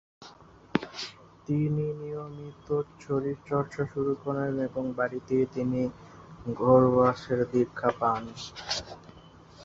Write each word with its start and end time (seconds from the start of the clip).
তিনি 1.47 1.85
নিয়মিত 1.99 2.67
শরীরচর্চা 3.01 3.83
শুরু 3.93 4.13
করেন 4.23 4.53
এবং 4.67 4.83
বাড়িতেই 4.97 5.45
তিনি 5.55 5.81
ঘোড়সওয়ারের 6.55 7.41
দীক্ষা 7.51 7.89
পান। 7.99 8.23